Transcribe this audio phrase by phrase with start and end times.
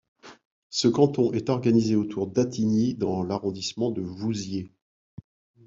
[0.71, 4.71] Ce canton est organisé autour d'Attigny dans l'arrondissement de Vouziers.